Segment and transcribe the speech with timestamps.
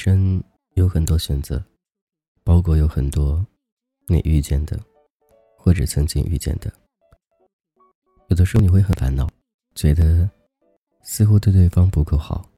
[0.00, 0.42] 生
[0.76, 1.62] 有很多选择，
[2.42, 3.46] 包括有很多
[4.06, 4.80] 你遇见的，
[5.58, 6.72] 或者曾经遇见的。
[8.28, 9.28] 有的时候你会很烦恼，
[9.74, 10.30] 觉得
[11.02, 12.48] 似乎对对方不够好，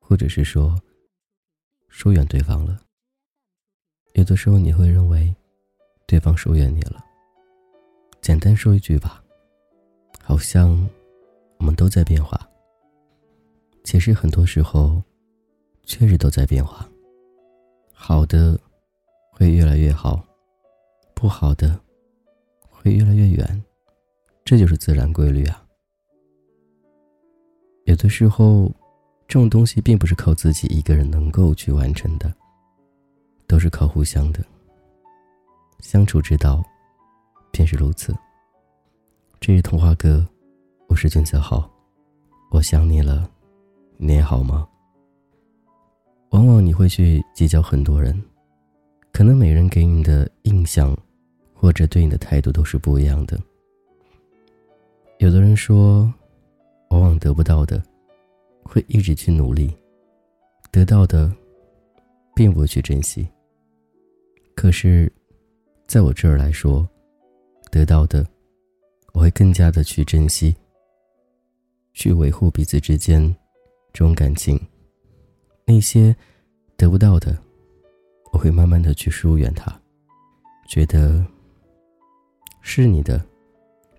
[0.00, 0.76] 或者是说
[1.88, 2.82] 疏远对方了。
[4.14, 5.32] 有的时候你会认为
[6.08, 7.04] 对方疏远你了。
[8.20, 9.22] 简单说一句吧，
[10.20, 10.70] 好像
[11.58, 12.36] 我们都在变化。
[13.84, 15.00] 其实很多时候。
[15.90, 16.88] 确实都在变化，
[17.92, 18.56] 好的
[19.32, 20.24] 会越来越好，
[21.14, 21.76] 不好的
[22.60, 23.64] 会越来越远，
[24.44, 25.66] 这就是自然规律啊。
[27.86, 28.70] 有的时候，
[29.26, 32.32] 这种东西并不是靠自己一个人能够去完成的，
[33.48, 34.38] 都是靠互相的。
[35.80, 36.62] 相处之道，
[37.50, 38.14] 便是如此。
[39.40, 40.24] 这是童话哥，
[40.86, 41.68] 我是君子好，
[42.52, 43.28] 我想你了，
[43.96, 44.68] 你也好吗？
[46.30, 48.20] 往往你会去结交很多人，
[49.12, 50.96] 可能每人给你的印象，
[51.52, 53.38] 或者对你的态度都是不一样的。
[55.18, 56.12] 有的人说，
[56.90, 57.82] 往往得不到的，
[58.62, 59.68] 会一直去努力；
[60.70, 61.30] 得到的，
[62.34, 63.28] 并不去珍惜。
[64.54, 65.12] 可是，
[65.88, 66.88] 在我这儿来说，
[67.72, 68.24] 得到的，
[69.12, 70.54] 我会更加的去珍惜，
[71.92, 73.22] 去维护彼此之间
[73.92, 74.58] 这种感情。
[75.70, 76.14] 那些
[76.76, 77.38] 得不到的，
[78.32, 79.72] 我会慢慢的去疏远他，
[80.66, 81.24] 觉得
[82.60, 83.24] 是你的，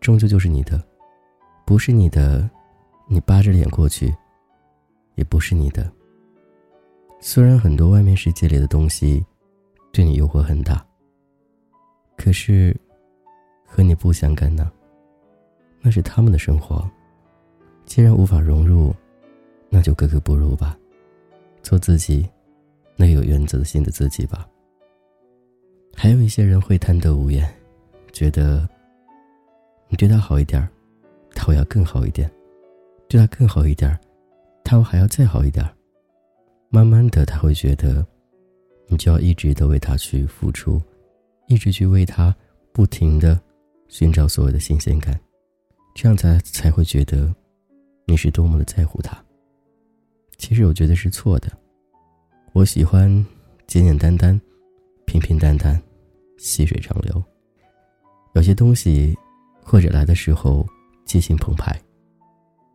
[0.00, 0.78] 终究就是你的；
[1.66, 2.48] 不是你的，
[3.08, 4.14] 你扒着脸过去，
[5.16, 5.92] 也不是你的。
[7.18, 9.26] 虽然很多外面世界里的东西
[9.90, 10.86] 对你诱惑很大，
[12.16, 12.76] 可是
[13.64, 14.70] 和你不相干呢，
[15.80, 16.88] 那是他们的生活。
[17.86, 18.94] 既然无法融入，
[19.68, 20.78] 那就格格不入吧。
[21.66, 22.24] 做自己，
[22.94, 24.48] 那有原则性的自己吧。
[25.96, 27.44] 还有一些人会贪得无厌，
[28.12, 28.68] 觉得
[29.88, 30.64] 你对他好一点
[31.34, 32.30] 他会要更好一点；
[33.08, 33.98] 对他更好一点
[34.62, 35.68] 他会还要再好一点
[36.68, 38.06] 慢慢的，他会觉得
[38.86, 40.80] 你就要一直的为他去付出，
[41.48, 42.32] 一直去为他
[42.70, 43.40] 不停的
[43.88, 45.18] 寻找所谓的新鲜感，
[45.96, 47.34] 这样才才会觉得
[48.04, 49.20] 你是多么的在乎他。
[50.38, 51.50] 其实我觉得是错的。
[52.52, 53.10] 我喜欢
[53.66, 54.40] 简简单单、
[55.04, 55.80] 平平淡淡、
[56.38, 57.22] 细水长流。
[58.34, 59.16] 有些东西
[59.62, 60.66] 或者来的时候
[61.04, 61.78] 激情澎湃，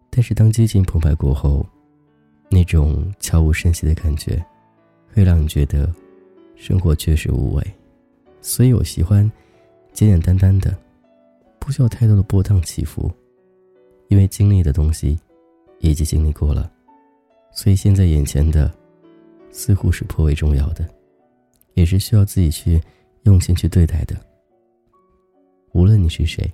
[0.10, 1.66] 但是当激情澎湃过后，
[2.50, 4.44] 那种悄无声息的感觉，
[5.14, 5.94] 会让你觉得
[6.56, 7.64] 生活确实无味。
[8.42, 9.24] 所以我喜欢
[9.94, 10.76] 简简单单的，
[11.60, 13.12] 不需要太多的波荡起伏，
[14.10, 15.20] 因为经历的东西
[15.80, 16.72] 已经经历过了。
[17.52, 18.74] 所以现在眼前的，
[19.52, 20.88] 似乎是颇为重要的，
[21.74, 22.82] 也是需要自己去
[23.24, 24.16] 用心去对待的。
[25.74, 26.50] 无论你是谁，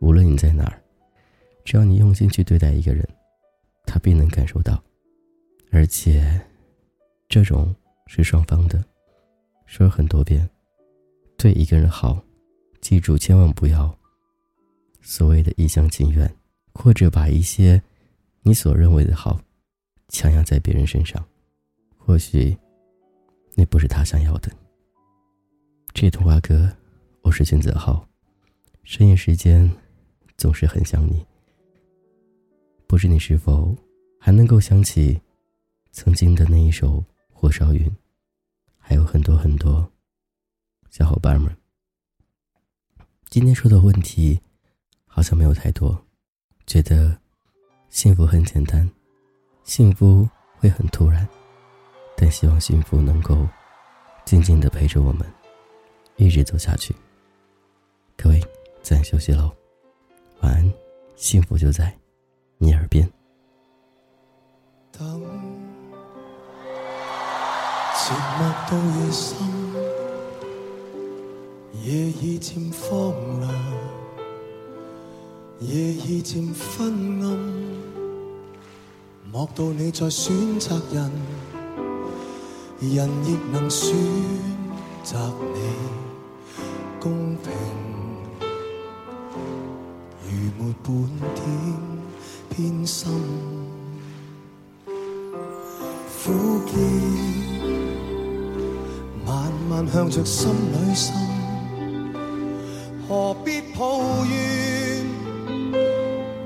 [0.00, 0.82] 无论你在哪儿，
[1.64, 3.06] 只要你用心去对待一个人，
[3.86, 4.82] 他必能感受到。
[5.70, 6.40] 而且，
[7.28, 7.74] 这种
[8.06, 8.84] 是双方的。
[9.66, 10.48] 说了很多遍，
[11.36, 12.22] 对一个人好，
[12.80, 13.92] 记住千万不要
[15.00, 16.30] 所谓的一厢情愿，
[16.72, 17.82] 或者把一些
[18.42, 19.40] 你所认为的好。
[20.08, 21.24] 强压在别人身上，
[21.96, 22.56] 或许
[23.54, 24.50] 那不是他想要的。
[25.92, 26.70] 这童话哥，
[27.22, 28.06] 我是君子浩，
[28.82, 29.70] 深夜时间
[30.36, 31.24] 总是很想你。
[32.86, 33.76] 不知你是否
[34.20, 35.20] 还能够想起
[35.90, 36.98] 曾经的那一首
[37.32, 37.88] 《火烧云》，
[38.78, 39.90] 还有很多很多
[40.90, 41.56] 小伙伴们。
[43.30, 44.40] 今天说的问题
[45.06, 46.06] 好像没有太多，
[46.66, 47.18] 觉得
[47.88, 48.88] 幸福很简单。
[49.64, 51.26] 幸福会很突然，
[52.14, 53.48] 但希望幸福能够
[54.26, 55.26] 静静的陪着我们，
[56.16, 56.94] 一直走下去。
[58.14, 58.42] 各位，
[58.82, 59.50] 咱休息喽，
[60.42, 60.70] 晚安，
[61.16, 61.96] 幸福就在
[62.58, 63.10] 你耳边。
[64.92, 65.22] 等，
[67.96, 69.38] 沉默到夜深，
[71.82, 71.90] 夜
[72.20, 73.50] 已渐荒凉，
[75.60, 77.63] 夜已渐昏暗。
[79.34, 81.10] 莫道你在选择人，
[82.80, 83.92] 人亦能选
[85.02, 85.18] 择
[85.52, 85.60] 你，
[87.00, 87.52] 公平
[90.22, 90.94] 如没半
[91.34, 91.44] 点
[92.48, 93.10] 偏心。
[94.86, 96.30] 苦
[96.68, 96.78] 涩。
[99.26, 101.12] 慢慢向着心里渗，
[103.08, 105.04] 何必抱怨？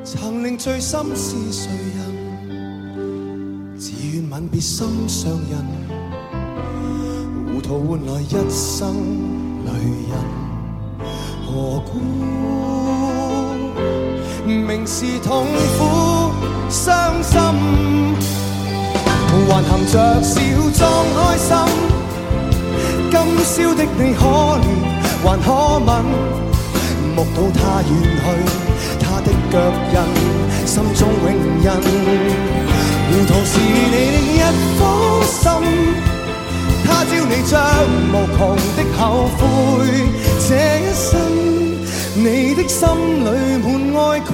[0.03, 2.18] 曾令醉心是谁人？
[4.39, 5.59] 晚别心上人，
[7.53, 8.95] 糊涂换来一生
[9.65, 9.73] 泪
[10.07, 10.15] 人。
[11.45, 11.99] 何故
[14.47, 15.45] 明是痛
[15.77, 16.31] 苦
[16.71, 17.37] 伤心，
[19.49, 20.41] 还含着笑
[20.73, 21.51] 装开心。
[23.11, 24.23] 今宵的你可
[24.63, 24.65] 怜
[25.25, 25.47] 还可
[25.85, 25.89] 吻，
[27.17, 27.91] 目睹他远
[28.23, 28.25] 去，
[29.01, 29.55] 他的脚
[29.95, 29.97] 印，
[30.65, 30.75] 心？
[30.95, 31.27] 中永
[31.65, 32.58] 印。
[33.29, 33.97] 糊涂是你的
[34.33, 34.41] 一
[34.79, 34.81] 颗
[35.27, 35.45] 心，
[36.85, 37.61] 他朝你将
[38.11, 38.41] 无穷
[38.75, 39.39] 的后悔。
[40.49, 41.21] 这一生，
[42.15, 42.89] 你的心
[43.25, 43.27] 里
[43.63, 44.33] 满哀困。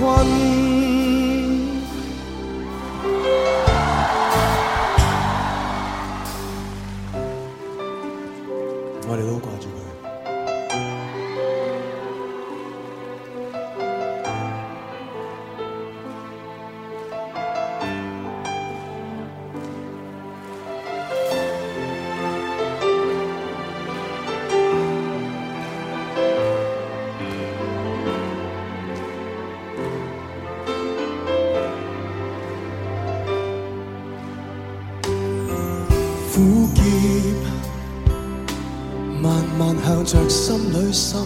[40.04, 41.18] 着心里心，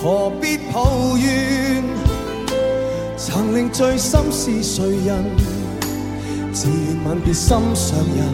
[0.00, 1.84] 何必抱怨？
[3.16, 5.24] 曾令醉心是谁人？
[6.52, 8.26] 自愿吻别心上人，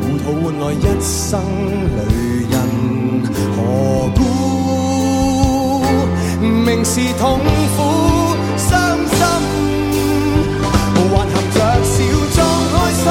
[0.00, 1.38] 糊涂换来一生
[1.96, 2.00] 泪
[2.50, 2.54] 人。
[3.54, 3.58] 何
[4.16, 4.18] 故
[6.40, 7.38] 明是痛
[7.76, 7.78] 苦
[8.56, 9.20] 伤心？
[10.70, 11.94] 还含着笑
[12.34, 12.36] 装
[12.72, 13.04] 开心。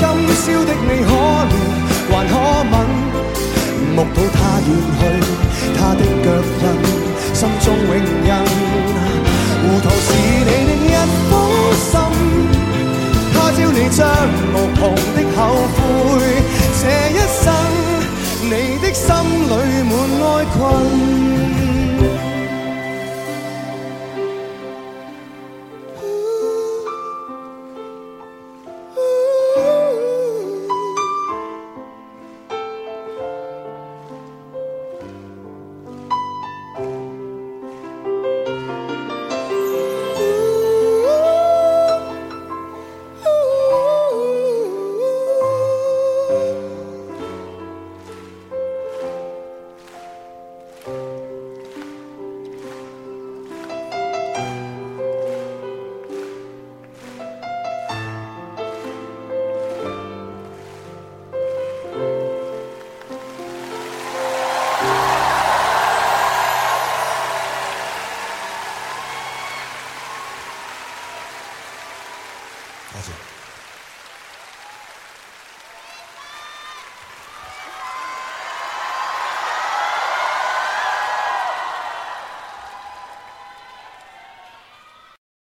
[0.00, 1.10] 今宵的你可，
[3.94, 4.68] 目睹他远
[4.98, 5.00] 去，
[5.76, 6.26] 他的脚
[6.62, 6.86] 印，
[7.34, 7.92] 心中永
[8.24, 8.30] 印。
[9.62, 10.50] 糊涂是你的
[10.86, 10.90] 一
[11.28, 11.30] 颗
[11.76, 11.92] 心，
[13.34, 14.00] 他朝你将
[14.54, 14.80] 无穷
[15.14, 15.38] 的后
[15.76, 15.78] 悔。
[16.80, 17.46] 这一生，
[18.44, 19.06] 你的心
[19.48, 19.52] 里
[19.84, 20.24] 满哀
[20.56, 20.56] 困。
[72.92, 73.41] 多谢。